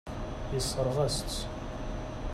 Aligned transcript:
Yessṛeɣ-as-tt. 0.53 1.39